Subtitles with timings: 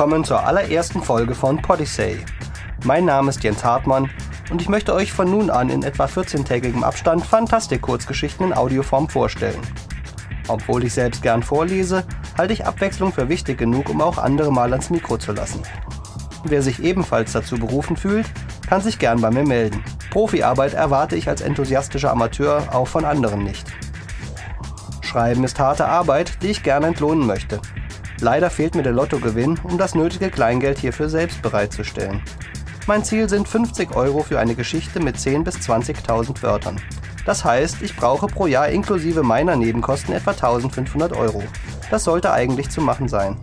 [0.00, 2.24] willkommen zur allerersten Folge von Podyssey.
[2.86, 4.08] Mein Name ist Jens Hartmann
[4.50, 9.60] und ich möchte euch von nun an in etwa 14-tägigem Abstand Fantastik-Kurzgeschichten in Audioform vorstellen.
[10.48, 12.04] Obwohl ich selbst gern vorlese,
[12.38, 15.60] halte ich Abwechslung für wichtig genug, um auch andere mal ans Mikro zu lassen.
[16.44, 18.24] Wer sich ebenfalls dazu berufen fühlt,
[18.66, 19.84] kann sich gern bei mir melden.
[20.10, 23.66] Profiarbeit erwarte ich als enthusiastischer Amateur auch von anderen nicht.
[25.02, 27.60] Schreiben ist harte Arbeit, die ich gerne entlohnen möchte.
[28.20, 32.22] Leider fehlt mir der Lottogewinn, um das nötige Kleingeld hierfür selbst bereitzustellen.
[32.86, 36.80] Mein Ziel sind 50 Euro für eine Geschichte mit 10.000 bis 20.000 Wörtern.
[37.24, 41.42] Das heißt, ich brauche pro Jahr inklusive meiner Nebenkosten etwa 1500 Euro.
[41.90, 43.36] Das sollte eigentlich zu machen sein.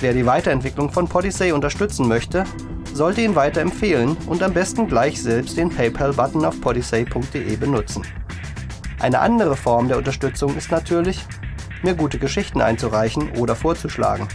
[0.00, 2.44] Wer die Weiterentwicklung von Podyssey unterstützen möchte,
[2.92, 8.02] sollte ihn weiterempfehlen und am besten gleich selbst den PayPal-Button auf podyssey.de benutzen.
[8.98, 11.24] Eine andere Form der Unterstützung ist natürlich,
[11.82, 14.28] mir gute Geschichten einzureichen oder vorzuschlagen.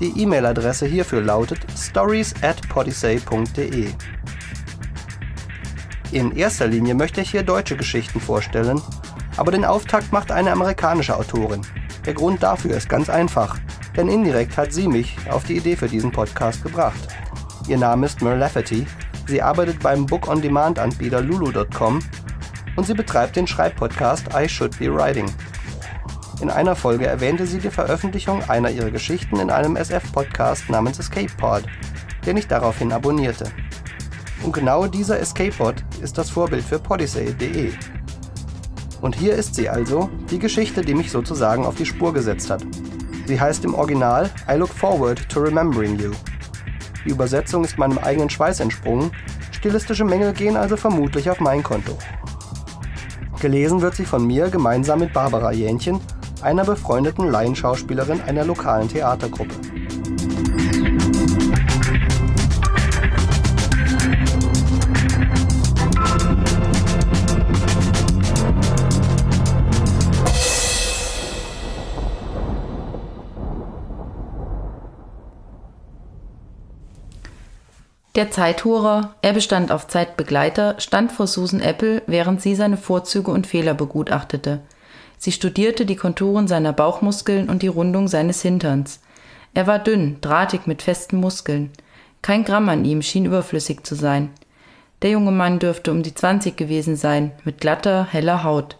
[0.00, 3.88] Die E-Mail-Adresse hierfür lautet stories at podyssey.de.
[6.12, 8.80] In erster Linie möchte ich hier deutsche Geschichten vorstellen,
[9.36, 11.62] aber den Auftakt macht eine amerikanische Autorin.
[12.04, 13.58] Der Grund dafür ist ganz einfach,
[13.96, 17.00] denn indirekt hat sie mich auf die Idee für diesen Podcast gebracht.
[17.66, 18.86] Ihr Name ist Mer Lafferty,
[19.26, 22.00] sie arbeitet beim Book-on-Demand-Anbieter lulu.com
[22.76, 25.26] und sie betreibt den Schreibpodcast I Should Be Writing.
[26.40, 31.32] In einer Folge erwähnte sie die Veröffentlichung einer ihrer Geschichten in einem SF-Podcast namens Escape
[31.38, 31.62] Pod,
[32.26, 33.50] den ich daraufhin abonnierte.
[34.42, 37.72] Und genau dieser Escape Pod ist das Vorbild für Podyssey.de.
[39.00, 42.62] Und hier ist sie also, die Geschichte, die mich sozusagen auf die Spur gesetzt hat.
[43.26, 46.12] Sie heißt im Original I Look Forward to Remembering You.
[47.06, 49.10] Die Übersetzung ist meinem eigenen Schweiß entsprungen,
[49.52, 51.96] stilistische Mängel gehen also vermutlich auf mein Konto.
[53.40, 56.00] Gelesen wird sie von mir gemeinsam mit Barbara Jähnchen
[56.42, 59.54] einer befreundeten Laienschauspielerin einer lokalen Theatergruppe.
[78.14, 83.46] Der Zeithurer, er bestand auf Zeitbegleiter, stand vor Susan Apple, während sie seine Vorzüge und
[83.46, 84.60] Fehler begutachtete–
[85.18, 89.00] Sie studierte die Konturen seiner Bauchmuskeln und die Rundung seines Hinterns.
[89.54, 91.70] Er war dünn, drahtig mit festen Muskeln.
[92.22, 94.30] Kein Gramm an ihm schien überflüssig zu sein.
[95.02, 98.76] Der junge Mann dürfte um die zwanzig gewesen sein, mit glatter, heller Haut.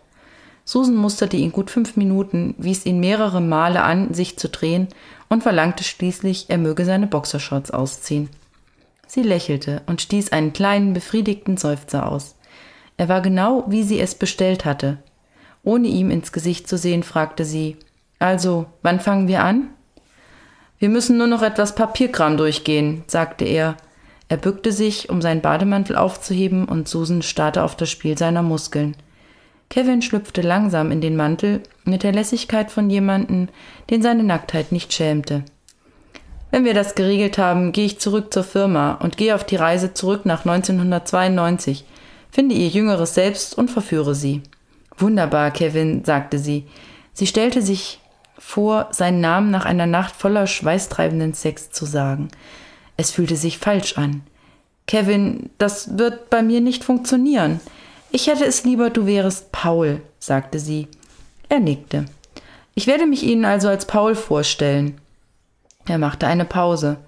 [0.64, 4.88] Susan musterte ihn gut fünf Minuten, wies ihn mehrere Male an, sich zu drehen
[5.28, 8.28] und verlangte schließlich, er möge seine Boxershorts ausziehen.
[9.06, 12.34] Sie lächelte und stieß einen kleinen, befriedigten Seufzer aus.
[12.96, 14.98] Er war genau, wie sie es bestellt hatte,
[15.66, 17.76] ohne ihm ins Gesicht zu sehen, fragte sie
[18.20, 19.68] Also, wann fangen wir an?
[20.78, 23.76] Wir müssen nur noch etwas Papierkram durchgehen, sagte er.
[24.28, 28.96] Er bückte sich, um seinen Bademantel aufzuheben, und Susan starrte auf das Spiel seiner Muskeln.
[29.68, 33.48] Kevin schlüpfte langsam in den Mantel mit der Lässigkeit von jemanden,
[33.90, 35.42] den seine Nacktheit nicht schämte.
[36.52, 39.94] Wenn wir das geregelt haben, gehe ich zurück zur Firma und gehe auf die Reise
[39.94, 41.84] zurück nach 1992,
[42.30, 44.42] finde ihr jüngeres Selbst und verführe sie.
[44.98, 46.66] Wunderbar, Kevin, sagte sie.
[47.12, 48.00] Sie stellte sich
[48.38, 52.28] vor, seinen Namen nach einer Nacht voller schweißtreibenden Sex zu sagen.
[52.96, 54.22] Es fühlte sich falsch an.
[54.86, 57.60] Kevin, das wird bei mir nicht funktionieren.
[58.10, 60.88] Ich hätte es lieber, du wärest Paul, sagte sie.
[61.48, 62.06] Er nickte.
[62.74, 65.00] Ich werde mich Ihnen also als Paul vorstellen.
[65.86, 66.98] Er machte eine Pause.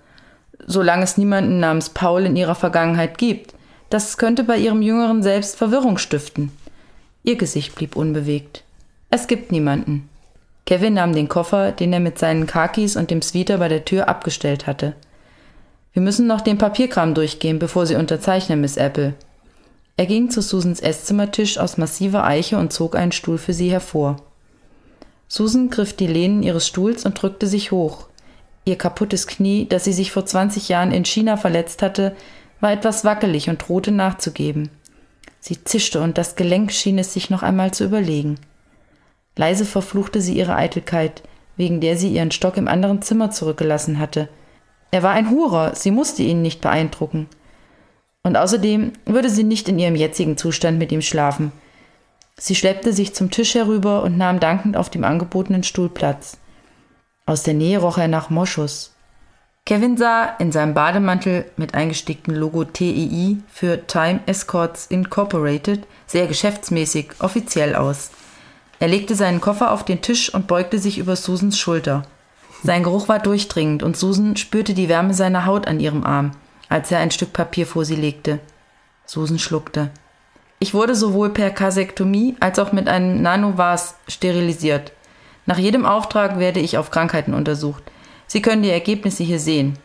[0.67, 3.55] Solange es niemanden namens Paul in Ihrer Vergangenheit gibt,
[3.91, 6.53] das könnte bei Ihrem jüngeren Selbst Verwirrung stiften.
[7.23, 8.65] Ihr Gesicht blieb unbewegt.
[9.11, 10.09] Es gibt niemanden.
[10.67, 14.09] Kevin nahm den Koffer, den er mit seinen Kakis und dem Sweater bei der Tür
[14.09, 14.95] abgestellt hatte.
[15.93, 19.15] Wir müssen noch den Papierkram durchgehen, bevor Sie unterzeichnen, Miss Apple.
[19.97, 24.17] Er ging zu Susans Esszimmertisch aus massiver Eiche und zog einen Stuhl für sie hervor.
[25.27, 28.07] Susan griff die Lehnen ihres Stuhls und drückte sich hoch.
[28.65, 32.15] Ihr kaputtes Knie, das sie sich vor 20 Jahren in China verletzt hatte,
[32.61, 34.71] war etwas wackelig und drohte nachzugeben.
[35.41, 38.39] Sie zischte und das Gelenk schien es sich noch einmal zu überlegen.
[39.37, 41.23] Leise verfluchte sie ihre Eitelkeit,
[41.57, 44.29] wegen der sie ihren Stock im anderen Zimmer zurückgelassen hatte.
[44.91, 47.29] Er war ein Hurer, sie musste ihn nicht beeindrucken.
[48.23, 51.53] Und außerdem würde sie nicht in ihrem jetzigen Zustand mit ihm schlafen.
[52.37, 56.39] Sie schleppte sich zum Tisch herüber und nahm dankend auf dem angebotenen Stuhl Platz.
[57.27, 58.95] Aus der Nähe roch er nach Moschus.
[59.69, 67.11] Kevin sah in seinem Bademantel mit eingesticktem Logo TEI für Time Escorts Incorporated sehr geschäftsmäßig
[67.19, 68.11] offiziell aus.
[68.81, 72.05] Er legte seinen Koffer auf den Tisch und beugte sich über Susans Schulter.
[72.63, 76.31] Sein Geruch war durchdringend und Susan spürte die Wärme seiner Haut an ihrem Arm,
[76.71, 78.39] als er ein Stück Papier vor sie legte.
[79.05, 79.91] Susan schluckte.
[80.61, 84.93] Ich wurde sowohl per Kasektomie als auch mit einem Nanovas sterilisiert.
[85.45, 87.83] Nach jedem Auftrag werde ich auf Krankheiten untersucht.
[88.29, 89.77] Sie können die Ergebnisse hier sehen.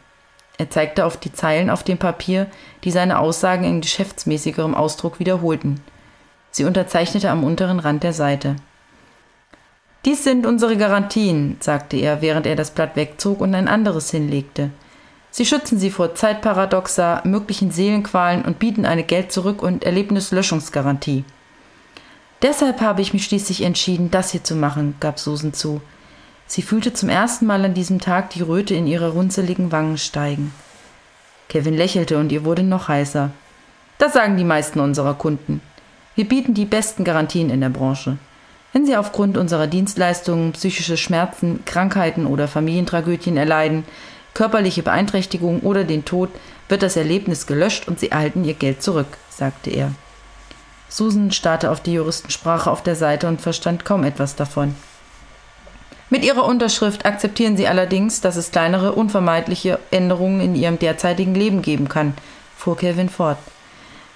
[0.59, 2.45] Er zeigte auf die Zeilen auf dem Papier,
[2.83, 5.81] die seine Aussagen in geschäftsmäßigerem Ausdruck wiederholten.
[6.51, 8.57] Sie unterzeichnete am unteren Rand der Seite.
[10.05, 14.69] Dies sind unsere Garantien, sagte er, während er das Blatt wegzog und ein anderes hinlegte.
[15.31, 21.23] Sie schützen sie vor Zeitparadoxa, möglichen Seelenqualen und bieten eine Geld-Zurück- und Erlebnislöschungsgarantie.
[22.43, 25.81] Deshalb habe ich mich schließlich entschieden, das hier zu machen, gab Susan zu.
[26.47, 30.53] Sie fühlte zum ersten Mal an diesem Tag die Röte in ihre runzeligen Wangen steigen.
[31.49, 33.31] Kevin lächelte und ihr wurde noch heißer.
[33.97, 35.61] Das sagen die meisten unserer Kunden.
[36.15, 38.17] Wir bieten die besten Garantien in der Branche.
[38.71, 43.83] Wenn Sie aufgrund unserer Dienstleistungen psychische Schmerzen, Krankheiten oder Familientragödien erleiden,
[44.33, 46.29] körperliche Beeinträchtigung oder den Tod,
[46.69, 49.91] wird das Erlebnis gelöscht und Sie erhalten Ihr Geld zurück, sagte er.
[50.89, 54.75] Susan starrte auf die Juristensprache auf der Seite und verstand kaum etwas davon.
[56.13, 61.63] Mit ihrer Unterschrift akzeptieren sie allerdings, dass es kleinere, unvermeidliche Änderungen in ihrem derzeitigen Leben
[61.63, 62.13] geben kann,
[62.55, 63.39] fuhr Kevin fort.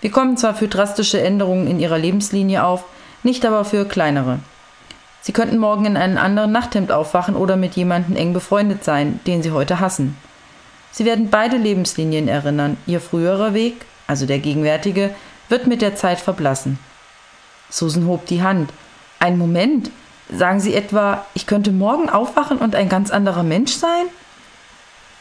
[0.02, 2.84] Wir kommen zwar für drastische Änderungen in ihrer Lebenslinie auf,
[3.24, 4.38] nicht aber für kleinere.
[5.22, 9.42] Sie könnten morgen in einem anderen Nachthemd aufwachen oder mit jemandem eng befreundet sein, den
[9.42, 10.16] sie heute hassen.
[10.92, 12.78] Sie werden beide Lebenslinien erinnern.
[12.86, 13.74] Ihr früherer Weg,
[14.06, 15.16] also der gegenwärtige,
[15.50, 16.78] wird mit der Zeit verblassen.
[17.72, 18.70] Susan hob die Hand.
[19.18, 19.90] Ein Moment,
[20.35, 24.06] Sagen Sie etwa, ich könnte morgen aufwachen und ein ganz anderer Mensch sein?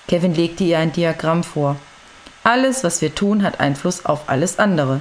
[0.08, 1.76] Kevin legte ihr ein Diagramm vor.
[2.42, 5.00] Alles, was wir tun, hat Einfluss auf alles andere.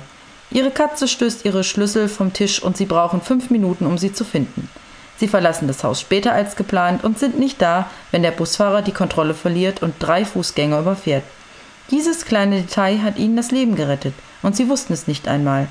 [0.51, 4.23] Ihre Katze stößt ihre Schlüssel vom Tisch und Sie brauchen fünf Minuten, um sie zu
[4.23, 4.69] finden.
[5.17, 8.91] Sie verlassen das Haus später als geplant und sind nicht da, wenn der Busfahrer die
[8.91, 11.23] Kontrolle verliert und drei Fußgänger überfährt.
[11.91, 15.67] Dieses kleine Detail hat Ihnen das Leben gerettet, und Sie wussten es nicht einmal.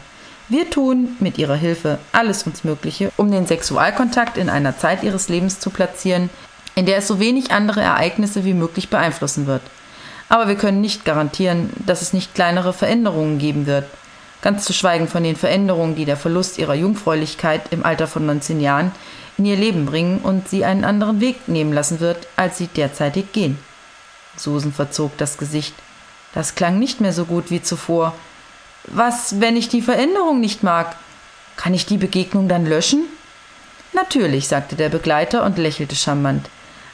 [0.48, 5.30] Wir tun mit ihrer Hilfe alles uns Mögliche, um den Sexualkontakt in einer Zeit ihres
[5.30, 6.28] Lebens zu platzieren,
[6.74, 9.62] in der es so wenig andere Ereignisse wie möglich beeinflussen wird.
[10.28, 13.86] Aber wir können nicht garantieren, dass es nicht kleinere Veränderungen geben wird.
[14.42, 18.60] Ganz zu schweigen von den Veränderungen, die der Verlust ihrer Jungfräulichkeit im Alter von 19
[18.60, 18.92] Jahren
[19.38, 23.32] in ihr Leben bringen und sie einen anderen Weg nehmen lassen wird, als sie derzeitig
[23.32, 23.58] gehen.
[24.36, 25.74] Susan verzog das Gesicht.
[26.34, 28.12] Das klang nicht mehr so gut wie zuvor,
[28.86, 30.96] was, wenn ich die Veränderung nicht mag?
[31.56, 33.04] Kann ich die Begegnung dann löschen?
[33.92, 36.48] Natürlich, sagte der Begleiter und lächelte charmant.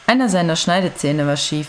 [0.07, 1.69] Einer seiner Schneidezähne war schief.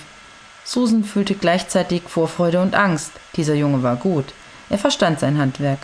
[0.64, 3.12] Susan fühlte gleichzeitig Vorfreude und Angst.
[3.36, 4.26] Dieser Junge war gut.
[4.70, 5.80] Er verstand sein Handwerk.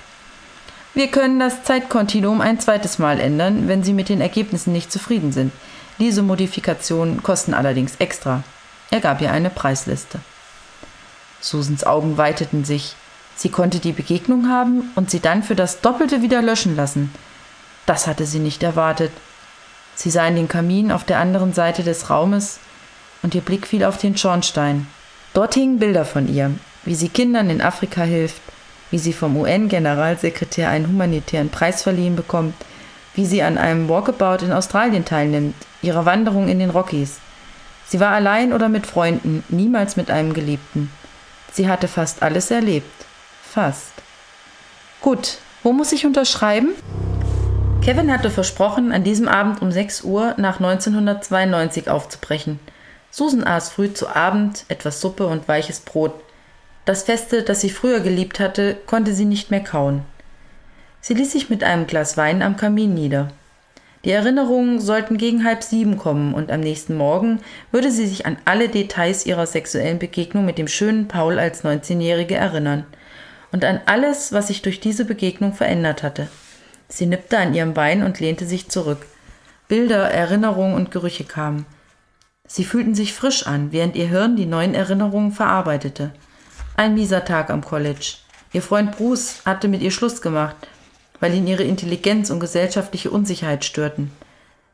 [0.93, 5.31] Wir können das Zeitkontinuum ein zweites Mal ändern, wenn Sie mit den Ergebnissen nicht zufrieden
[5.31, 5.51] sind.
[5.99, 8.43] Diese Modifikationen kosten allerdings extra.
[8.89, 10.19] Er gab ihr eine Preisliste.
[11.39, 12.95] Susans Augen weiteten sich.
[13.37, 17.13] Sie konnte die Begegnung haben und sie dann für das Doppelte wieder löschen lassen.
[17.85, 19.11] Das hatte sie nicht erwartet.
[19.95, 22.59] Sie sah in den Kamin auf der anderen Seite des Raumes
[23.21, 24.87] und ihr Blick fiel auf den Schornstein.
[25.33, 26.51] Dort hingen Bilder von ihr,
[26.83, 28.41] wie sie Kindern in Afrika hilft,
[28.89, 32.55] wie sie vom UN-Generalsekretär einen humanitären Preis verliehen bekommt,
[33.13, 37.17] wie sie an einem Walkabout in Australien teilnimmt, ihrer Wanderung in den Rockies.
[37.87, 40.91] Sie war allein oder mit Freunden, niemals mit einem Geliebten.
[41.51, 43.06] Sie hatte fast alles erlebt.
[43.57, 43.93] Fast.
[45.01, 46.75] Gut, wo muss ich unterschreiben?
[47.83, 52.59] Kevin hatte versprochen, an diesem Abend um 6 Uhr nach 1992 aufzubrechen.
[53.09, 56.13] Susan aß früh zu Abend etwas Suppe und weiches Brot.
[56.85, 60.03] Das Feste, das sie früher geliebt hatte, konnte sie nicht mehr kauen.
[61.01, 63.29] Sie ließ sich mit einem Glas Wein am Kamin nieder.
[64.05, 67.39] Die Erinnerungen sollten gegen halb sieben kommen und am nächsten Morgen
[67.71, 72.35] würde sie sich an alle Details ihrer sexuellen Begegnung mit dem schönen Paul als 19-Jährige
[72.35, 72.85] erinnern–
[73.51, 76.27] und an alles, was sich durch diese Begegnung verändert hatte.
[76.89, 79.05] Sie nippte an ihrem Bein und lehnte sich zurück.
[79.67, 81.65] Bilder, Erinnerungen und Gerüche kamen.
[82.47, 86.11] Sie fühlten sich frisch an, während ihr Hirn die neuen Erinnerungen verarbeitete.
[86.77, 88.15] Ein mieser Tag am College.
[88.53, 90.55] Ihr Freund Bruce hatte mit ihr Schluss gemacht,
[91.19, 94.11] weil ihn ihre Intelligenz und gesellschaftliche Unsicherheit störten.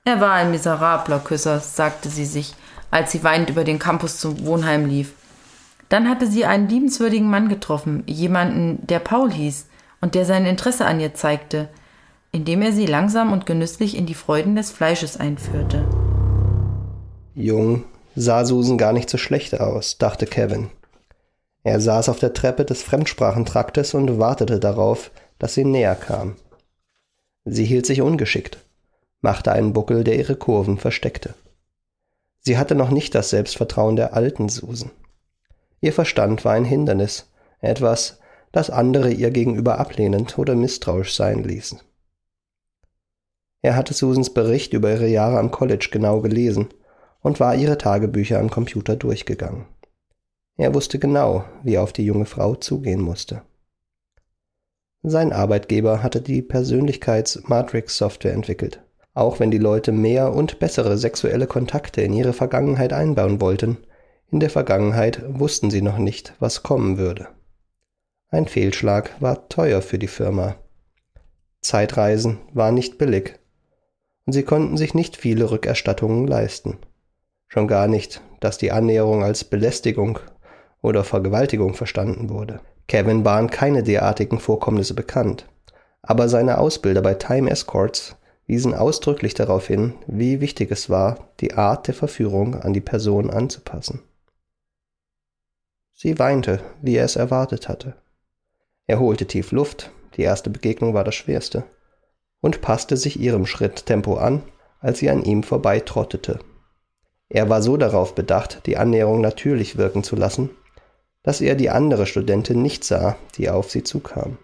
[0.05, 2.53] Er war ein miserabler Küsser, sagte sie sich,
[2.91, 5.13] als sie weinend über den Campus zum Wohnheim lief.
[5.93, 9.67] Dann hatte sie einen liebenswürdigen Mann getroffen, jemanden, der Paul hieß
[10.01, 11.69] und der sein Interesse an ihr zeigte,
[12.31, 15.87] indem er sie langsam und genüsslich in die Freuden des Fleisches einführte.
[17.35, 17.83] Jung
[18.15, 20.71] sah Susan gar nicht so schlecht aus, dachte Kevin.
[21.61, 26.37] Er saß auf der Treppe des Fremdsprachentraktes und wartete darauf, dass sie näher kam.
[27.45, 28.57] Sie hielt sich ungeschickt,
[29.21, 31.35] machte einen Buckel, der ihre Kurven versteckte.
[32.39, 34.89] Sie hatte noch nicht das Selbstvertrauen der alten Susan.
[35.83, 38.17] Ihr Verstand war ein Hindernis, etwas,
[38.53, 41.81] das andere ihr gegenüber ablehnend oder misstrauisch sein ließen.
[43.61, 46.69] Er hatte Susans Bericht über ihre Jahre am College genau gelesen
[47.19, 49.65] und war ihre Tagebücher am Computer durchgegangen.
[50.55, 53.41] Er wusste genau, wie er auf die junge Frau zugehen musste.
[55.01, 58.81] Sein Arbeitgeber hatte die Persönlichkeits-Matrix-Software entwickelt.
[59.13, 63.79] Auch wenn die Leute mehr und bessere sexuelle Kontakte in ihre Vergangenheit einbauen wollten,
[64.33, 67.27] in der Vergangenheit wussten sie noch nicht, was kommen würde.
[68.29, 70.55] Ein Fehlschlag war teuer für die Firma.
[71.61, 73.35] Zeitreisen waren nicht billig,
[74.25, 76.79] und sie konnten sich nicht viele Rückerstattungen leisten.
[77.47, 80.17] Schon gar nicht, dass die Annäherung als Belästigung
[80.81, 82.59] oder Vergewaltigung verstanden wurde.
[82.87, 85.47] Kevin waren keine derartigen Vorkommnisse bekannt,
[86.01, 88.15] aber seine Ausbilder bei Time Escorts
[88.47, 93.29] wiesen ausdrücklich darauf hin, wie wichtig es war, die Art der Verführung an die Person
[93.29, 94.01] anzupassen.
[96.03, 97.95] Sie weinte, wie er es erwartet hatte.
[98.87, 101.63] Er holte tief Luft, die erste Begegnung war das schwerste,
[102.41, 104.43] und passte sich ihrem Schritttempo an,
[104.81, 106.39] als sie an ihm vorbeitrottete.
[107.29, 110.49] Er war so darauf bedacht, die Annäherung natürlich wirken zu lassen,
[111.23, 114.37] dass er die andere Studentin nicht sah, die auf sie zukam.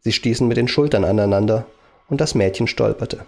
[0.00, 1.64] Sie stießen mit den Schultern aneinander
[2.08, 3.24] und das Mädchen stolperte.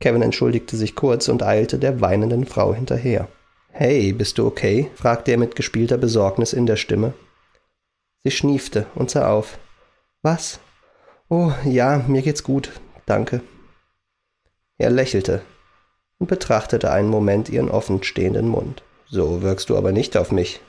[0.00, 3.28] Kevin entschuldigte sich kurz und eilte der weinenden Frau hinterher.
[3.72, 4.90] Hey, bist du okay?
[4.94, 7.14] fragte er mit gespielter Besorgnis in der Stimme.
[8.24, 9.58] Sie schniefte und sah auf.
[10.22, 10.60] Was?
[11.28, 12.72] Oh, ja, mir geht's gut,
[13.06, 13.42] danke.
[14.78, 15.42] Er lächelte
[16.18, 18.82] und betrachtete einen Moment ihren offen stehenden Mund.
[19.06, 20.60] So wirkst du aber nicht auf mich,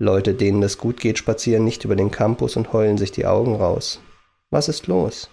[0.00, 3.56] Leute, denen es gut geht, spazieren nicht über den Campus und heulen sich die Augen
[3.56, 4.00] raus.
[4.48, 5.28] Was ist los?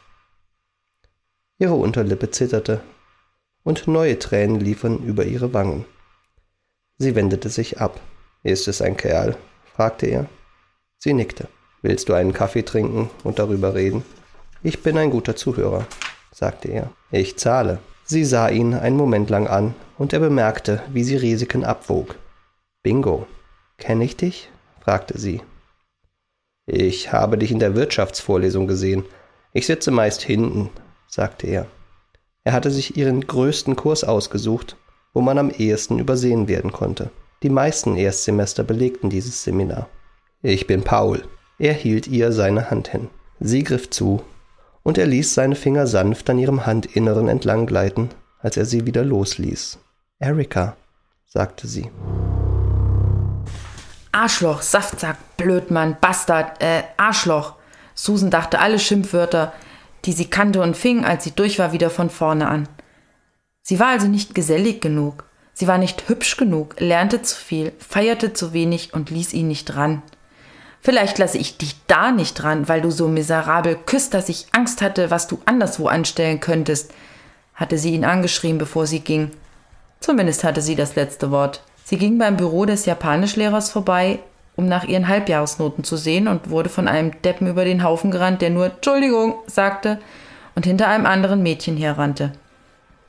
[1.60, 2.82] Ihre Unterlippe zitterte,
[3.64, 5.86] und neue Tränen liefen über ihre Wangen.
[6.98, 8.00] Sie wendete sich ab.
[8.44, 9.36] Ist es ein Kerl?
[9.74, 10.28] fragte er.
[10.98, 11.48] Sie nickte.
[11.82, 14.04] Willst du einen Kaffee trinken und darüber reden?
[14.64, 15.86] Ich bin ein guter Zuhörer,
[16.32, 16.92] sagte er.
[17.12, 17.80] Ich zahle.
[18.06, 22.16] Sie sah ihn einen Moment lang an, und er bemerkte, wie sie Risiken abwog.
[22.84, 23.28] Bingo.
[23.78, 24.50] Kenne ich dich?
[24.80, 25.42] fragte sie.
[26.66, 29.06] Ich habe dich in der Wirtschaftsvorlesung gesehen.
[29.54, 30.70] Ich sitze meist hinten,
[31.08, 31.68] sagte er.
[32.44, 34.76] Er hatte sich ihren größten Kurs ausgesucht,
[35.16, 37.10] wo man am ehesten übersehen werden konnte.
[37.42, 39.88] Die meisten Erstsemester belegten dieses Seminar.
[40.44, 41.24] Ich bin Paul.
[41.58, 43.08] Er hielt ihr seine Hand hin.
[43.40, 44.22] Sie griff zu,
[44.84, 49.04] und er ließ seine Finger sanft an ihrem Handinneren entlang gleiten, als er sie wieder
[49.04, 49.80] losließ.
[50.20, 50.76] Erika,
[51.26, 51.90] sagte sie.
[54.12, 57.54] Arschloch, Saftsack, Blödmann, Bastard, äh, Arschloch.
[57.96, 59.54] Susan dachte alle Schimpfwörter,
[60.04, 62.68] die sie kannte und fing, als sie durch war, wieder von vorne an.
[63.68, 65.24] Sie war also nicht gesellig genug.
[65.56, 69.76] Sie war nicht hübsch genug, lernte zu viel, feierte zu wenig und ließ ihn nicht
[69.76, 70.04] ran.
[70.82, 74.84] Vielleicht lasse ich dich da nicht ran, weil du so miserabel küsst, dass ich Angst
[74.84, 76.94] hatte, was du anderswo anstellen könntest,
[77.56, 79.32] hatte sie ihn angeschrien, bevor sie ging.
[80.00, 81.64] Zumindest hatte sie das letzte Wort.
[81.86, 84.20] Sie ging beim Büro des Japanischlehrers vorbei,
[84.56, 88.44] um nach ihren Halbjahresnoten zu sehen und wurde von einem Deppen über den Haufen gerannt,
[88.44, 89.98] der nur Entschuldigung sagte
[90.54, 92.34] und hinter einem anderen Mädchen herrannte.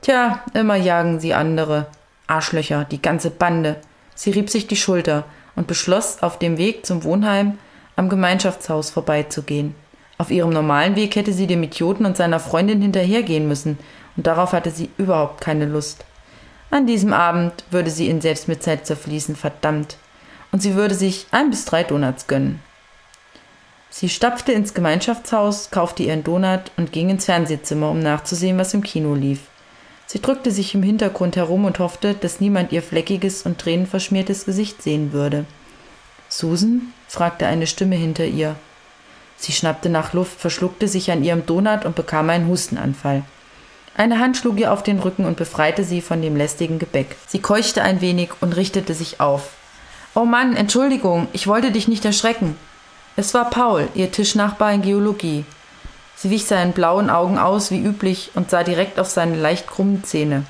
[0.01, 1.87] Tja, immer jagen sie andere.
[2.27, 3.77] Arschlöcher, die ganze Bande.
[4.15, 5.25] Sie rieb sich die Schulter
[5.55, 7.57] und beschloss, auf dem Weg zum Wohnheim
[7.95, 9.75] am Gemeinschaftshaus vorbeizugehen.
[10.17, 13.77] Auf ihrem normalen Weg hätte sie dem Idioten und seiner Freundin hinterhergehen müssen,
[14.15, 16.05] und darauf hatte sie überhaupt keine Lust.
[16.71, 19.97] An diesem Abend würde sie in Selbstmitleid zerfließen, verdammt.
[20.51, 22.61] Und sie würde sich ein bis drei Donuts gönnen.
[23.89, 28.83] Sie stapfte ins Gemeinschaftshaus, kaufte ihren Donut und ging ins Fernsehzimmer, um nachzusehen, was im
[28.83, 29.41] Kino lief.
[30.07, 34.81] Sie drückte sich im Hintergrund herum und hoffte, dass niemand ihr fleckiges und tränenverschmiertes Gesicht
[34.81, 35.45] sehen würde.
[36.29, 36.93] Susan?
[37.07, 38.55] fragte eine Stimme hinter ihr.
[39.35, 43.23] Sie schnappte nach Luft, verschluckte sich an ihrem Donut und bekam einen Hustenanfall.
[43.95, 47.15] Eine Hand schlug ihr auf den Rücken und befreite sie von dem lästigen Gebäck.
[47.27, 49.55] Sie keuchte ein wenig und richtete sich auf.
[50.15, 52.55] Oh Mann, Entschuldigung, ich wollte dich nicht erschrecken.
[53.15, 55.45] Es war Paul, ihr Tischnachbar in Geologie.
[56.17, 60.03] Sie wich seinen blauen Augen aus wie üblich und sah direkt auf seine leicht krummen
[60.03, 60.43] Zähne.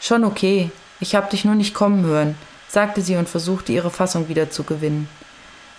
[0.00, 2.36] Schon okay, ich hab dich nur nicht kommen hören,
[2.68, 5.08] sagte sie und versuchte ihre Fassung wieder zu gewinnen.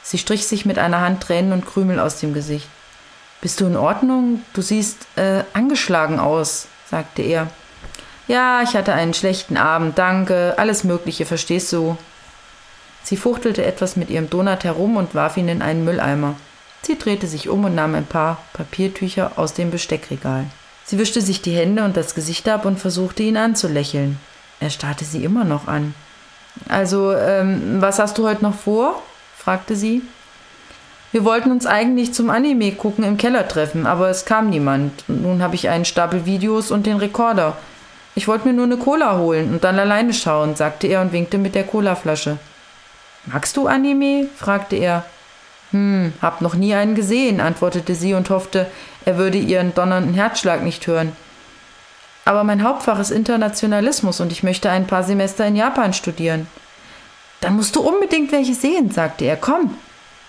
[0.04, 2.68] Sie strich sich mit einer Hand Tränen und Krümel aus dem Gesicht.
[3.42, 4.44] Bist du in Ordnung?
[4.54, 7.48] Du siehst äh, angeschlagen aus sagte er.
[8.28, 11.98] Ja, ich hatte einen schlechten Abend, danke, alles Mögliche, verstehst du?
[13.04, 16.36] Sie fuchtelte etwas mit ihrem Donut herum und warf ihn in einen Mülleimer.
[16.86, 20.46] Sie drehte sich um und nahm ein paar Papiertücher aus dem Besteckregal.
[20.86, 24.20] Sie wischte sich die Hände und das Gesicht ab und versuchte ihn anzulächeln.
[24.60, 25.96] Er starrte sie immer noch an.
[26.70, 29.02] Also, ähm, was hast du heute noch vor?
[29.36, 30.04] fragte sie.
[31.12, 35.06] Wir wollten uns eigentlich zum Anime gucken im Keller treffen, aber es kam niemand.
[35.08, 37.58] Nun habe ich einen Stapel Videos und den Rekorder.
[38.14, 41.40] Ich wollte mir nur eine Cola holen und dann alleine schauen, sagte er und winkte
[41.40, 42.38] mit der Colaflasche.
[43.26, 44.28] Magst du Anime?
[44.38, 45.04] fragte er.
[45.76, 48.68] Hm, hab noch nie einen gesehen, antwortete sie und hoffte,
[49.04, 51.12] er würde ihren donnernden Herzschlag nicht hören.
[52.24, 56.48] Aber mein Hauptfach ist Internationalismus und ich möchte ein paar Semester in Japan studieren.
[57.42, 59.36] Dann musst du unbedingt welche sehen, sagte er.
[59.36, 59.78] Komm.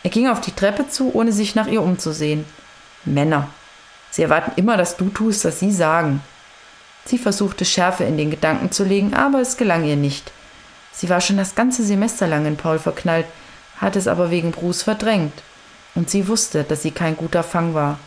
[0.03, 2.45] Er ging auf die Treppe zu, ohne sich nach ihr umzusehen.
[3.05, 3.49] Männer.
[4.11, 6.23] Sie erwarten immer, dass du tust, was sie sagen.
[7.05, 10.33] Sie versuchte Schärfe in den Gedanken zu legen, aber es gelang ihr nicht.
[10.93, 13.27] Sie war schon das ganze Semester lang in Paul verknallt,
[13.77, 15.43] hatte es aber wegen Bruce verdrängt.
[15.95, 17.99] Und sie wusste, dass sie kein guter Fang war.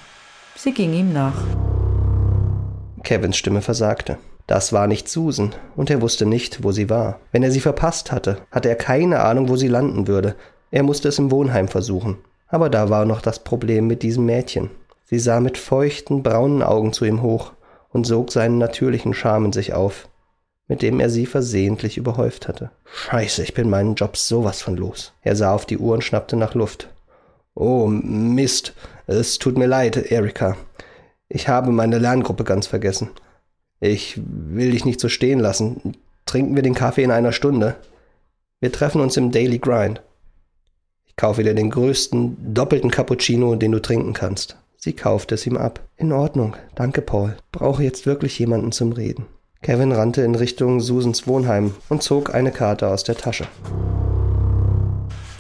[0.56, 1.34] Sie ging ihm nach.
[3.04, 4.18] Kevins Stimme versagte.
[4.46, 7.20] Das war nicht Susan, und er wusste nicht, wo sie war.
[7.32, 10.36] Wenn er sie verpasst hatte, hatte er keine Ahnung, wo sie landen würde.
[10.72, 12.18] Er musste es im Wohnheim versuchen.
[12.48, 14.72] Aber da war noch das Problem mit diesem Mädchen.
[15.06, 17.54] Sie sah mit feuchten, braunen Augen zu ihm hoch
[17.92, 20.09] und sog seinen natürlichen Charme in sich auf,
[20.70, 22.70] mit dem er sie versehentlich überhäuft hatte.
[22.86, 25.12] Scheiße, ich bin meinen Job sowas von los.
[25.24, 26.90] Er sah auf die Uhr und schnappte nach Luft.
[27.56, 28.74] Oh, Mist.
[29.08, 30.56] Es tut mir leid, Erika.
[31.28, 33.10] Ich habe meine Lerngruppe ganz vergessen.
[33.80, 35.98] Ich will dich nicht so stehen lassen.
[36.26, 37.76] Trinken wir den Kaffee in einer Stunde.
[38.60, 40.04] Wir treffen uns im Daily Grind.
[41.08, 44.58] Ich kaufe dir den größten, doppelten Cappuccino, den du trinken kannst.
[44.78, 45.82] Sie kaufte es ihm ab.
[45.98, 47.36] In Ordnung, danke, Paul.
[47.52, 49.26] Brauche jetzt wirklich jemanden zum Reden.
[49.62, 53.46] Kevin rannte in Richtung Susans Wohnheim und zog eine Karte aus der Tasche.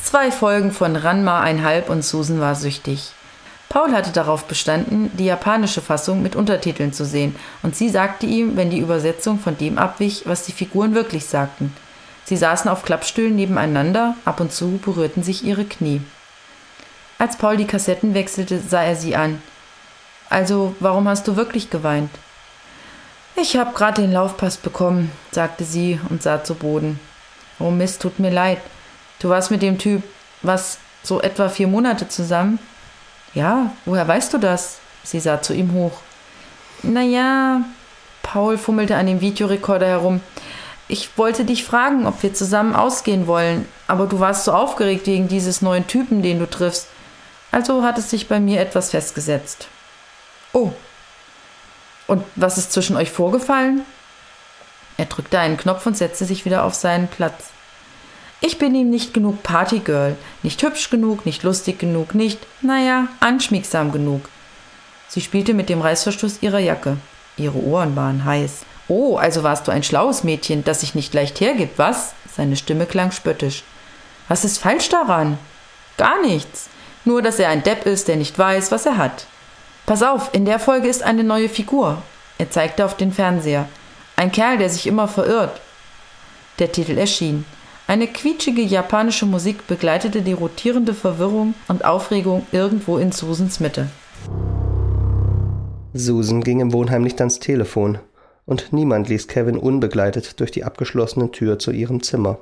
[0.03, 3.11] Zwei Folgen von Ranma einhalb und Susan war süchtig.
[3.69, 8.57] Paul hatte darauf bestanden, die japanische Fassung mit Untertiteln zu sehen, und sie sagte ihm,
[8.57, 11.73] wenn die Übersetzung von dem abwich, was die Figuren wirklich sagten.
[12.25, 16.01] Sie saßen auf Klappstühlen nebeneinander, ab und zu berührten sich ihre Knie.
[17.19, 19.41] Als Paul die Kassetten wechselte, sah er sie an.
[20.29, 22.09] Also, warum hast du wirklich geweint?
[23.41, 26.99] Ich habe gerade den Laufpass bekommen, sagte sie und sah zu Boden.
[27.57, 28.59] Oh Mist, tut mir leid.
[29.19, 30.03] Du warst mit dem Typ,
[30.41, 32.59] was, so etwa vier Monate zusammen?
[33.33, 34.79] Ja, woher weißt du das?
[35.03, 36.01] Sie sah zu ihm hoch.
[36.83, 37.61] Na ja,
[38.23, 40.19] Paul fummelte an dem Videorekorder herum.
[40.89, 45.29] Ich wollte dich fragen, ob wir zusammen ausgehen wollen, aber du warst so aufgeregt wegen
[45.29, 46.87] dieses neuen Typen, den du triffst.
[47.51, 49.67] Also hat es sich bei mir etwas festgesetzt.
[50.51, 50.73] Oh.
[52.09, 53.83] Und was ist zwischen euch vorgefallen?
[54.97, 57.51] Er drückte einen Knopf und setzte sich wieder auf seinen Platz.
[58.41, 63.91] Ich bin ihm nicht genug Partygirl, nicht hübsch genug, nicht lustig genug, nicht, naja, anschmiegsam
[63.91, 64.27] genug.
[65.07, 66.97] Sie spielte mit dem Reißverschluss ihrer Jacke.
[67.37, 68.65] Ihre Ohren waren heiß.
[68.87, 72.13] Oh, also warst du ein schlaues Mädchen, das sich nicht leicht hergibt, was?
[72.35, 73.63] Seine Stimme klang spöttisch.
[74.27, 75.37] Was ist falsch daran?
[75.97, 76.69] Gar nichts.
[77.05, 79.27] Nur, dass er ein Depp ist, der nicht weiß, was er hat.
[79.89, 82.03] Pass auf, in der Folge ist eine neue Figur.
[82.37, 83.67] Er zeigte auf den Fernseher.
[84.15, 85.59] Ein Kerl, der sich immer verirrt.
[86.59, 87.43] Der Titel erschien.
[87.87, 93.87] Eine quietschige japanische Musik begleitete die rotierende Verwirrung und Aufregung irgendwo in Susans Mitte.
[95.95, 97.97] Susan ging im Wohnheim nicht ans Telefon,
[98.45, 102.37] und niemand ließ Kevin unbegleitet durch die abgeschlossene Tür zu ihrem Zimmer.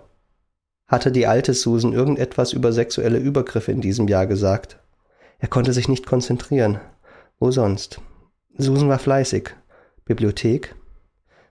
[0.90, 4.80] Hatte die alte Susan irgendetwas über sexuelle Übergriffe in diesem Jahr gesagt?
[5.40, 6.82] Er konnte sich nicht konzentrieren.
[7.40, 8.02] Wo sonst?
[8.58, 9.52] Susan war fleißig.
[10.06, 10.76] Bibliothek?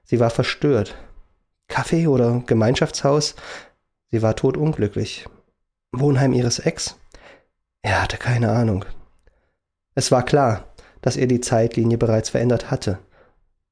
[0.03, 0.97] Sie war verstört.
[1.69, 3.37] Kaffee oder Gemeinschaftshaus?
[4.11, 5.27] Sie war todunglücklich.
[5.93, 6.97] Wohnheim ihres Ex?
[7.83, 8.85] Er hatte keine Ahnung.
[9.95, 12.99] Es war klar, dass er die Zeitlinie bereits verändert hatte.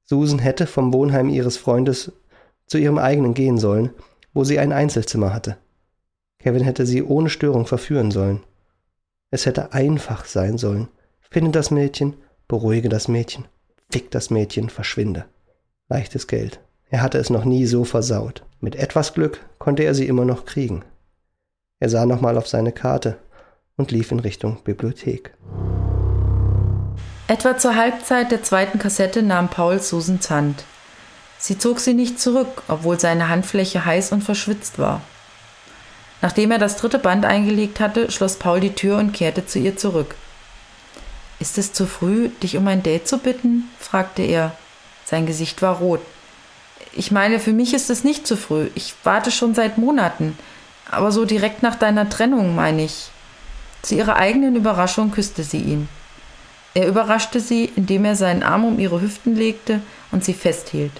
[0.05, 2.13] Susan hätte vom Wohnheim ihres Freundes
[2.65, 3.91] zu ihrem eigenen gehen sollen,
[4.33, 5.57] wo sie ein Einzelzimmer hatte.
[6.39, 8.43] Kevin hätte sie ohne Störung verführen sollen.
[9.31, 10.87] Es hätte einfach sein sollen.
[11.31, 12.15] Finde das Mädchen,
[12.47, 13.45] beruhige das Mädchen,
[13.91, 15.25] fick das Mädchen, verschwinde.
[15.89, 16.59] Leichtes Geld.
[16.89, 18.43] Er hatte es noch nie so versaut.
[18.59, 20.83] Mit etwas Glück konnte er sie immer noch kriegen.
[21.79, 23.17] Er sah nochmal auf seine Karte
[23.75, 25.33] und lief in Richtung Bibliothek.
[27.27, 30.63] Etwa zur Halbzeit der zweiten Kassette nahm Paul Susans Hand.
[31.37, 35.01] Sie zog sie nicht zurück, obwohl seine Handfläche heiß und verschwitzt war.
[36.21, 39.75] Nachdem er das dritte Band eingelegt hatte, schloss Paul die Tür und kehrte zu ihr
[39.75, 40.15] zurück.
[41.45, 43.69] Ist es zu früh, dich um ein Date zu bitten?
[43.79, 44.53] fragte er.
[45.05, 46.01] Sein Gesicht war rot.
[46.91, 48.71] Ich meine, für mich ist es nicht zu früh.
[48.73, 50.39] Ich warte schon seit Monaten.
[50.89, 53.09] Aber so direkt nach deiner Trennung, meine ich.
[53.83, 55.87] Zu ihrer eigenen Überraschung küsste sie ihn.
[56.73, 59.81] Er überraschte sie, indem er seinen Arm um ihre Hüften legte
[60.11, 60.93] und sie festhielt.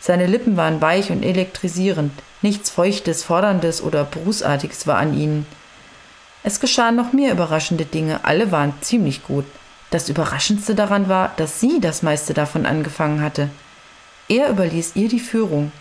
[0.00, 2.10] Seine Lippen waren weich und elektrisierend.
[2.42, 5.46] Nichts Feuchtes, Forderndes oder Berufsartiges war an ihnen.
[6.42, 9.44] Es geschahen noch mehr überraschende Dinge, alle waren ziemlich gut.
[9.90, 13.50] Das Überraschendste daran war, dass sie das meiste davon angefangen hatte.
[14.28, 15.72] Er überließ ihr die Führung.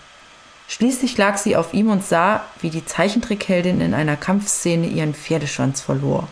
[0.67, 5.81] Schließlich lag sie auf ihm und sah, wie die Zeichentrickheldin in einer Kampfszene ihren Pferdeschwanz
[5.81, 6.27] verlor.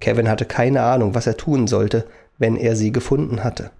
[0.00, 2.06] Kevin hatte keine Ahnung, was er tun sollte,
[2.38, 3.70] wenn er sie gefunden hatte.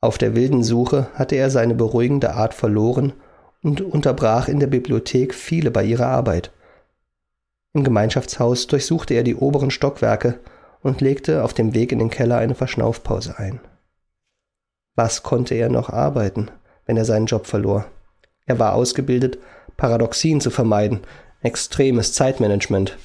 [0.00, 3.12] Auf der wilden Suche hatte er seine beruhigende Art verloren
[3.62, 6.52] und unterbrach in der Bibliothek viele bei ihrer Arbeit.
[7.76, 10.40] Im Gemeinschaftshaus durchsuchte er die oberen Stockwerke
[10.80, 13.60] und legte auf dem Weg in den Keller eine Verschnaufpause ein.
[14.94, 16.50] Was konnte er noch arbeiten,
[16.86, 17.84] wenn er seinen Job verlor?
[18.46, 19.36] Er war ausgebildet,
[19.76, 21.00] Paradoxien zu vermeiden,
[21.42, 22.96] extremes Zeitmanagement,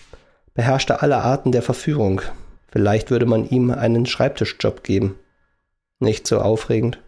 [0.53, 2.21] beherrschte alle Arten der Verführung.
[2.69, 5.19] Vielleicht würde man ihm einen Schreibtischjob geben.
[5.99, 7.01] Nicht so aufregend,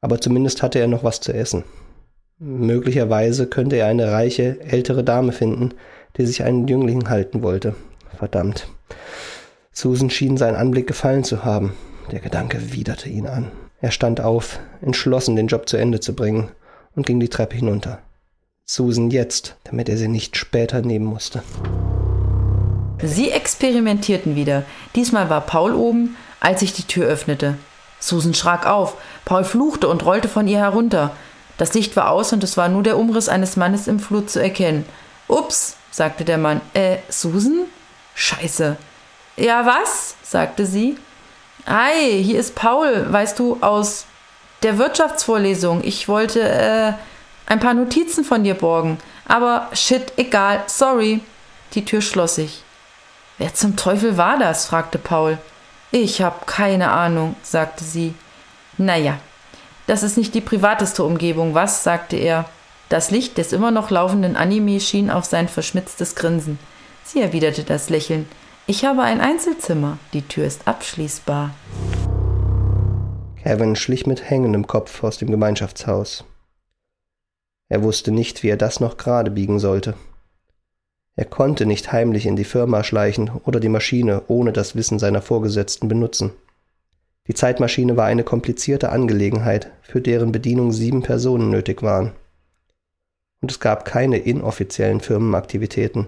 [0.00, 1.62] aber zumindest hatte er noch was zu essen.
[2.38, 5.72] Möglicherweise könnte er eine reiche, ältere Dame finden,
[6.16, 7.74] die sich einen Jüngling halten wollte.
[8.16, 8.68] Verdammt.
[9.72, 11.74] Susan schien seinen Anblick gefallen zu haben.
[12.10, 13.50] Der Gedanke widerte ihn an.
[13.80, 16.50] Er stand auf, entschlossen, den Job zu Ende zu bringen,
[16.94, 17.98] und ging die Treppe hinunter.
[18.64, 21.42] Susan jetzt, damit er sie nicht später nehmen musste.
[23.02, 24.64] Sie experimentierten wieder.
[24.94, 27.58] Diesmal war Paul oben, als sich die Tür öffnete.
[28.00, 28.96] Susan schrak auf.
[29.24, 31.12] Paul fluchte und rollte von ihr herunter.
[31.58, 34.42] Das Licht war aus und es war nur der Umriss eines Mannes im Flur zu
[34.42, 34.84] erkennen.
[35.28, 36.60] Ups, sagte der Mann.
[36.74, 37.66] Äh, Susan?
[38.14, 38.76] Scheiße.
[39.36, 40.16] Ja, was?
[40.22, 40.96] sagte sie.
[41.66, 44.06] Ei, hier ist Paul, weißt du, aus
[44.62, 45.82] der Wirtschaftsvorlesung.
[45.84, 46.92] Ich wollte, äh,
[47.46, 48.98] ein paar Notizen von dir borgen.
[49.26, 51.20] Aber shit, egal, sorry.
[51.74, 52.62] Die Tür schloss sich.
[53.38, 54.66] Wer zum Teufel war das?
[54.66, 55.38] fragte Paul.
[55.90, 58.14] Ich hab keine Ahnung, sagte sie.
[58.78, 59.18] Naja,
[59.86, 61.82] das ist nicht die privateste Umgebung, was?
[61.82, 62.46] sagte er.
[62.88, 66.58] Das Licht des immer noch laufenden Anime schien auf sein verschmitztes Grinsen.
[67.02, 68.28] Sie erwiderte das Lächeln.
[68.68, 69.98] Ich habe ein Einzelzimmer.
[70.12, 71.50] Die Tür ist abschließbar.
[73.42, 76.24] Kevin schlich mit hängendem Kopf aus dem Gemeinschaftshaus.
[77.68, 79.94] Er wusste nicht, wie er das noch gerade biegen sollte.
[81.16, 85.22] Er konnte nicht heimlich in die Firma schleichen oder die Maschine ohne das Wissen seiner
[85.22, 86.32] Vorgesetzten benutzen.
[87.26, 92.12] Die Zeitmaschine war eine komplizierte Angelegenheit, für deren Bedienung sieben Personen nötig waren.
[93.40, 96.06] Und es gab keine inoffiziellen Firmenaktivitäten,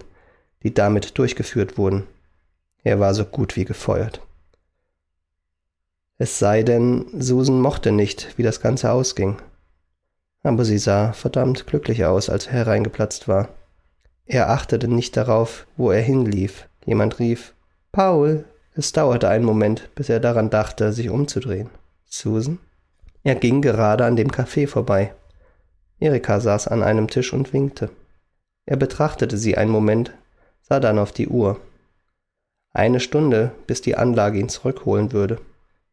[0.63, 2.07] die damit durchgeführt wurden.
[2.83, 4.21] Er war so gut wie gefeuert.
[6.17, 9.37] Es sei denn, Susan mochte nicht, wie das Ganze ausging.
[10.43, 13.49] Aber sie sah verdammt glücklich aus, als er hereingeplatzt war.
[14.25, 16.67] Er achtete nicht darauf, wo er hinlief.
[16.85, 17.53] Jemand rief
[17.91, 18.45] Paul.
[18.75, 21.69] Es dauerte einen Moment, bis er daran dachte, sich umzudrehen.
[22.05, 22.59] Susan?
[23.23, 25.13] Er ging gerade an dem Café vorbei.
[25.99, 27.89] Erika saß an einem Tisch und winkte.
[28.65, 30.13] Er betrachtete sie einen Moment,
[30.61, 31.59] sah dann auf die Uhr.
[32.73, 35.39] Eine Stunde, bis die Anlage ihn zurückholen würde.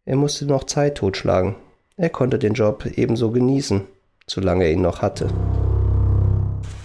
[0.04, 1.56] Er musste noch Zeit totschlagen.
[1.96, 3.82] Er konnte den Job ebenso genießen,
[4.26, 5.28] solange er ihn noch hatte.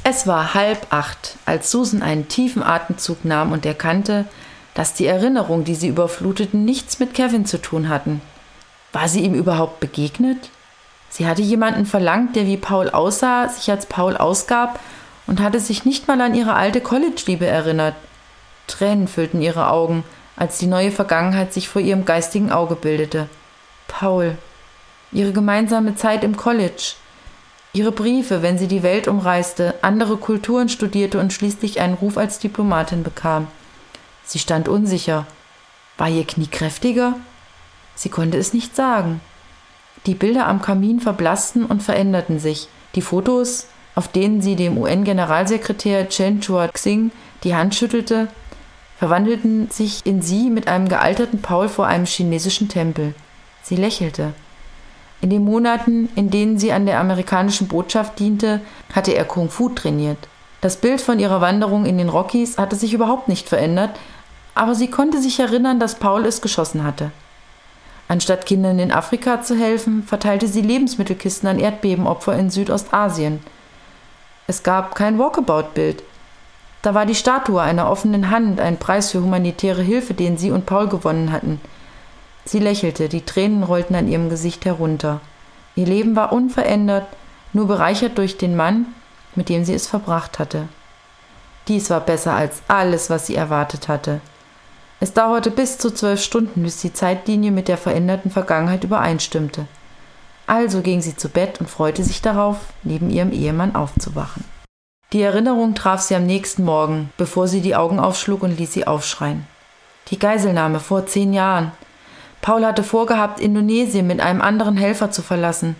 [0.03, 4.25] Es war halb acht, als Susan einen tiefen Atemzug nahm und erkannte,
[4.73, 8.21] dass die Erinnerungen, die sie überfluteten, nichts mit Kevin zu tun hatten.
[8.93, 10.50] War sie ihm überhaupt begegnet?
[11.11, 14.79] Sie hatte jemanden verlangt, der wie Paul aussah, sich als Paul ausgab
[15.27, 17.95] und hatte sich nicht mal an ihre alte College-Liebe erinnert.
[18.67, 20.05] Tränen füllten ihre Augen,
[20.37, 23.27] als die neue Vergangenheit sich vor ihrem geistigen Auge bildete.
[23.89, 24.37] Paul.
[25.11, 26.93] Ihre gemeinsame Zeit im College.
[27.73, 32.39] Ihre Briefe, wenn sie die Welt umreiste, andere Kulturen studierte und schließlich einen Ruf als
[32.39, 33.47] Diplomatin bekam.
[34.23, 35.27] Sie stand unsicher.
[35.97, 37.15] War ihr Knie kräftiger?
[37.95, 39.19] Sie konnte es nicht sagen.
[40.07, 42.67] Die Bilder am Kamin verblassten und veränderten sich.
[42.95, 47.11] Die Fotos, auf denen sie dem UN-Generalsekretär Chen Chua-Xing
[47.43, 48.27] die Hand schüttelte,
[48.97, 53.13] verwandelten sich in sie mit einem gealterten Paul vor einem chinesischen Tempel.
[53.63, 54.33] Sie lächelte.
[55.21, 58.61] In den Monaten, in denen sie an der amerikanischen Botschaft diente,
[58.93, 60.27] hatte er Kung Fu trainiert.
[60.61, 63.91] Das Bild von ihrer Wanderung in den Rockies hatte sich überhaupt nicht verändert,
[64.55, 67.11] aber sie konnte sich erinnern, dass Paul es geschossen hatte.
[68.11, 73.39] Anstatt Kindern in Afrika zu helfen, verteilte sie Lebensmittelkisten an Erdbebenopfer in Südostasien.
[74.47, 76.03] Es gab kein Walkabout-Bild.
[76.81, 80.65] Da war die Statue einer offenen Hand, ein Preis für humanitäre Hilfe, den sie und
[80.65, 81.61] Paul gewonnen hatten–
[82.45, 85.21] Sie lächelte, die Tränen rollten an ihrem Gesicht herunter.
[85.75, 87.07] Ihr Leben war unverändert,
[87.53, 88.87] nur bereichert durch den Mann,
[89.35, 90.67] mit dem sie es verbracht hatte.
[91.67, 94.21] Dies war besser als alles, was sie erwartet hatte.
[95.03, 99.65] Es dauerte bis zu zwölf Stunden, bis die Zeitlinie mit der veränderten Vergangenheit übereinstimmte.
[100.45, 104.45] Also ging sie zu Bett und freute sich darauf, neben ihrem Ehemann aufzuwachen.
[105.11, 108.85] Die Erinnerung traf sie am nächsten Morgen, bevor sie die Augen aufschlug und ließ sie
[108.85, 109.47] aufschreien.
[110.09, 111.71] Die Geiselnahme vor zehn Jahren.
[112.43, 115.75] Paul hatte vorgehabt, Indonesien mit einem anderen Helfer zu verlassen.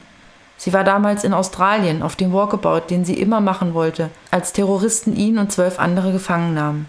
[0.57, 5.15] Sie war damals in Australien auf dem Walkabout, den sie immer machen wollte, als Terroristen
[5.15, 6.88] ihn und zwölf andere gefangen nahmen.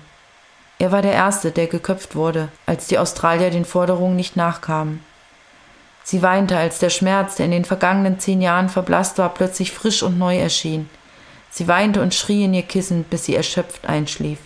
[0.83, 4.99] Er war der Erste, der geköpft wurde, als die Australier den Forderungen nicht nachkamen.
[6.03, 10.03] Sie weinte, als der Schmerz, der in den vergangenen zehn Jahren verblasst war, plötzlich frisch
[10.03, 10.91] und neu erschien.
[11.51, 14.41] Sie weinte und schrie in ihr Kissen, bis sie erschöpft einschlief.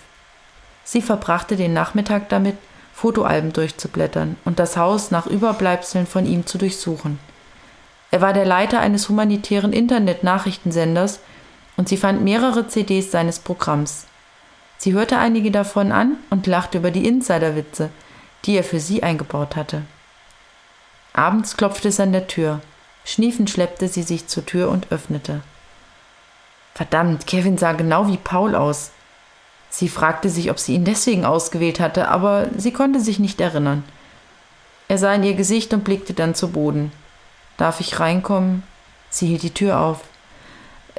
[0.85, 2.59] Sie verbrachte den Nachmittag damit,
[2.93, 7.19] Fotoalben durchzublättern und das Haus nach Überbleibseln von ihm zu durchsuchen.
[8.11, 11.19] Er war der Leiter eines humanitären Internet-Nachrichtensenders
[11.79, 14.05] und sie fand mehrere CDs seines Programms.
[14.79, 17.91] Sie hörte einige davon an und lachte über die Insiderwitze,
[18.45, 19.83] die er für sie eingebaut hatte.
[21.13, 22.61] Abends klopfte es an der Tür.
[23.05, 25.41] Schniefend schleppte sie sich zur Tür und öffnete.
[26.75, 28.91] Verdammt, Kevin sah genau wie Paul aus.
[29.71, 33.83] Sie fragte sich, ob sie ihn deswegen ausgewählt hatte, aber sie konnte sich nicht erinnern.
[34.89, 36.93] Er sah in ihr Gesicht und blickte dann zu Boden.
[37.57, 38.63] Darf ich reinkommen?
[39.09, 40.01] Sie hielt die Tür auf.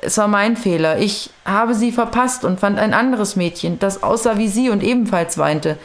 [0.01, 0.99] Es war mein Fehler.
[0.99, 5.37] Ich habe sie verpasst und fand ein anderes Mädchen, das aussah wie sie und ebenfalls
[5.37, 5.77] weinte.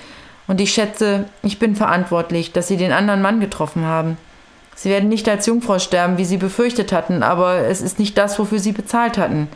[0.47, 4.19] Und ich schätze, ich bin verantwortlich, dass sie den anderen Mann getroffen haben.
[4.75, 8.39] Sie werden nicht als Jungfrau sterben, wie sie befürchtet hatten, aber es ist nicht das,
[8.39, 9.49] wofür sie bezahlt hatten.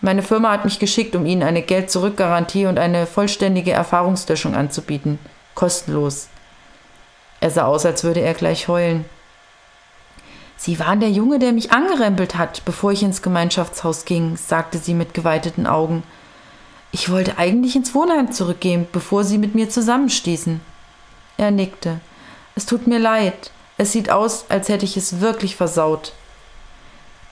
[0.00, 5.18] Meine Firma hat mich geschickt, um ihnen eine Geld-Zurück-Garantie und eine vollständige Erfahrungslöschung anzubieten.
[5.54, 6.28] Kostenlos.
[7.40, 9.06] Er sah aus, als würde er gleich heulen.
[10.64, 14.94] Sie waren der Junge, der mich angerempelt hat, bevor ich ins Gemeinschaftshaus ging, sagte sie
[14.94, 16.04] mit geweiteten Augen.
[16.90, 20.62] Ich wollte eigentlich ins Wohnheim zurückgehen, bevor Sie mit mir zusammenstießen.
[21.36, 22.00] Er nickte.
[22.54, 23.50] Es tut mir leid.
[23.76, 26.14] Es sieht aus, als hätte ich es wirklich versaut.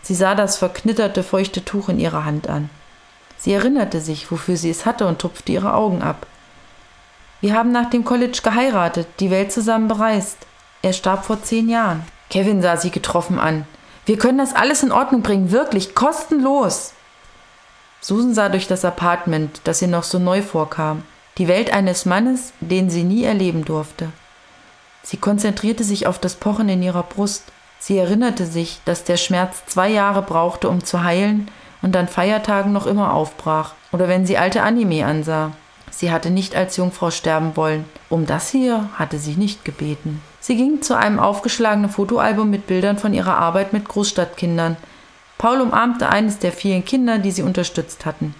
[0.02, 2.68] Sie sah das verknitterte, feuchte Tuch in ihrer Hand an.
[3.38, 6.26] Sie erinnerte sich, wofür sie es hatte und tupfte ihre Augen ab.
[7.40, 10.36] Wir haben nach dem College geheiratet, die Welt zusammen bereist.
[10.82, 12.04] Er starb vor zehn Jahren.
[12.32, 13.66] Kevin sah sie getroffen an.
[14.06, 16.94] Wir können das alles in Ordnung bringen, wirklich, kostenlos.
[18.00, 21.02] Susan sah durch das Apartment, das ihr noch so neu vorkam,
[21.36, 24.08] die Welt eines Mannes, den sie nie erleben durfte.
[25.02, 27.44] Sie konzentrierte sich auf das Pochen in ihrer Brust.
[27.78, 31.50] Sie erinnerte sich, dass der Schmerz zwei Jahre brauchte, um zu heilen
[31.82, 35.52] und an Feiertagen noch immer aufbrach, oder wenn sie alte Anime ansah.
[35.90, 37.84] Sie hatte nicht als Jungfrau sterben wollen.
[38.08, 40.22] Um das hier hatte sie nicht gebeten.
[40.42, 44.76] Sie ging zu einem aufgeschlagenen Fotoalbum mit Bildern von ihrer Arbeit mit Großstadtkindern,
[45.38, 48.34] Paul umarmte eines der vielen Kinder, die sie unterstützt hatten.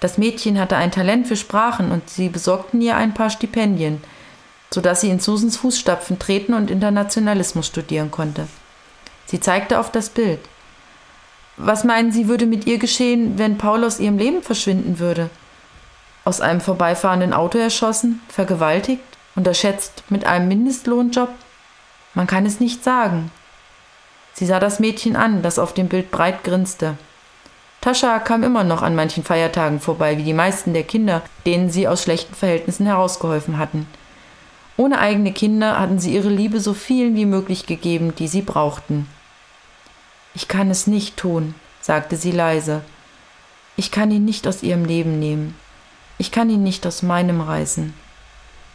[0.00, 4.02] Das Mädchen hatte ein Talent für Sprachen und sie besorgten ihr ein paar Stipendien,
[4.70, 8.48] sodass sie in Susans Fußstapfen treten und Internationalismus studieren konnte.
[9.24, 10.40] Sie zeigte auf das Bild.
[11.56, 15.30] Was meinen Sie, würde mit ihr geschehen, wenn Paul aus ihrem Leben verschwinden würde?
[16.24, 19.02] Aus einem vorbeifahrenden Auto erschossen, vergewaltigt,
[19.34, 21.30] unterschätzt mit einem Mindestlohnjob?
[22.14, 23.30] Man kann es nicht sagen.
[24.34, 26.96] Sie sah das Mädchen an, das auf dem Bild breit grinste.
[27.80, 31.88] Tascha kam immer noch an manchen Feiertagen vorbei, wie die meisten der Kinder, denen sie
[31.88, 33.86] aus schlechten Verhältnissen herausgeholfen hatten.
[34.76, 39.08] Ohne eigene Kinder hatten sie ihre Liebe so vielen wie möglich gegeben, die sie brauchten.
[40.34, 42.82] Ich kann es nicht tun, sagte sie leise.
[43.76, 45.56] Ich kann ihn nicht aus ihrem Leben nehmen.
[46.18, 47.94] Ich kann ihn nicht aus meinem reißen.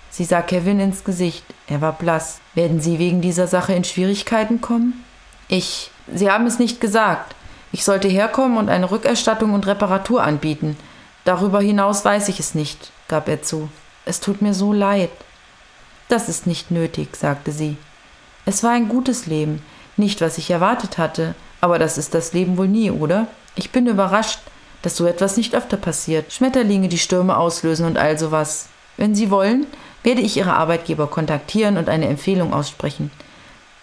[0.10, 1.44] Sie sah Kevin ins Gesicht.
[1.68, 2.40] Er war blass.
[2.56, 5.04] Werden Sie wegen dieser Sache in Schwierigkeiten kommen?
[5.48, 5.92] Ich.
[6.14, 7.36] Sie haben es nicht gesagt.
[7.72, 10.78] Ich sollte herkommen und eine Rückerstattung und Reparatur anbieten.
[11.26, 13.70] Darüber hinaus weiß ich es nicht, gab er zu.
[14.06, 15.10] Es tut mir so leid.
[16.08, 17.76] Das ist nicht nötig, sagte sie.
[18.46, 19.62] Es war ein gutes Leben,
[19.98, 23.28] nicht was ich erwartet hatte, aber das ist das Leben wohl nie, oder?
[23.56, 24.40] Ich bin überrascht,
[24.82, 26.32] dass so etwas nicht öfter passiert.
[26.32, 28.70] Schmetterlinge, die Stürme auslösen und all sowas.
[28.96, 29.68] Wenn Sie wollen,
[30.08, 33.12] werde ich Ihre Arbeitgeber kontaktieren und eine Empfehlung aussprechen.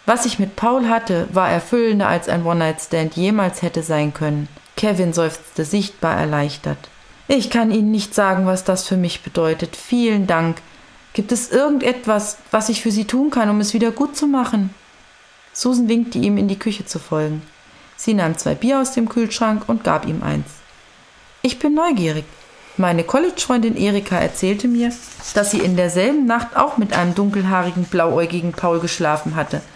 [0.07, 4.49] Was ich mit Paul hatte, war erfüllender als ein One-Night-Stand jemals hätte sein können.
[4.75, 6.79] Kevin seufzte sichtbar erleichtert.
[7.29, 9.77] Ich kann Ihnen nicht sagen, was das für mich bedeutet.
[9.77, 10.63] Vielen Dank.
[11.13, 14.71] Gibt es irgendetwas, was ich für Sie tun kann, um es wieder gut zu machen?
[15.53, 17.43] Susan winkte ihm, in die Küche zu folgen.
[17.97, 20.49] Sie nahm zwei Bier aus dem Kühlschrank und gab ihm eins.
[21.43, 22.25] Ich bin neugierig.
[22.77, 24.93] Meine College-Freundin Erika erzählte mir,
[25.35, 29.63] dass sie in derselben Nacht auch mit einem dunkelhaarigen, blauäugigen Paul geschlafen hatte–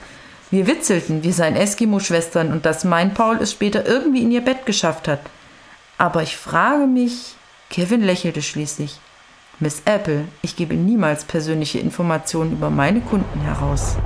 [0.51, 4.65] wir witzelten, wir seien Eskimo-Schwestern und dass mein Paul es später irgendwie in ihr Bett
[4.65, 5.21] geschafft hat.
[5.99, 7.35] Aber ich frage mich.
[7.69, 8.99] Kevin lächelte schließlich.
[9.61, 13.97] Miss Apple, ich gebe niemals persönliche Informationen über meine Kunden heraus.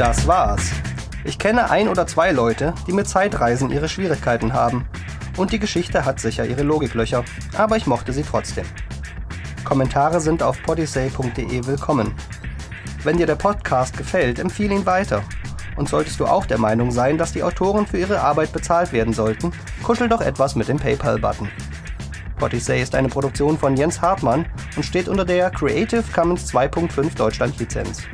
[0.00, 0.70] Das war's.
[1.24, 4.88] Ich kenne ein oder zwei Leute, die mit Zeitreisen ihre Schwierigkeiten haben.
[5.36, 7.22] Und die Geschichte hat sicher ihre Logiklöcher,
[7.54, 8.64] aber ich mochte sie trotzdem.
[9.62, 12.14] Kommentare sind auf podisay.de willkommen.
[13.04, 15.22] Wenn dir der Podcast gefällt, empfehle ihn weiter.
[15.76, 19.12] Und solltest du auch der Meinung sein, dass die Autoren für ihre Arbeit bezahlt werden
[19.12, 21.50] sollten, kuschel doch etwas mit dem PayPal-Button.
[22.38, 27.58] Potisay ist eine Produktion von Jens Hartmann und steht unter der Creative Commons 2.5 Deutschland
[27.58, 28.04] Lizenz.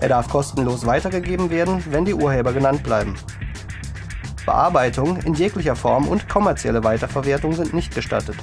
[0.00, 3.14] Er darf kostenlos weitergegeben werden, wenn die Urheber genannt bleiben.
[4.44, 8.36] Bearbeitung in jeglicher Form und kommerzielle Weiterverwertung sind nicht gestattet.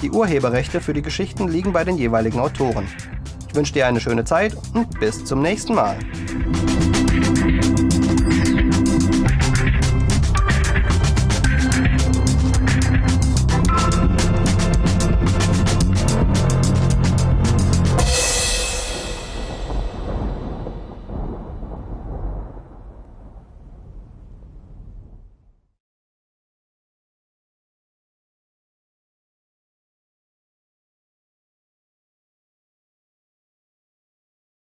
[0.00, 2.86] Die Urheberrechte für die Geschichten liegen bei den jeweiligen Autoren.
[3.48, 5.96] Ich wünsche dir eine schöne Zeit und bis zum nächsten Mal.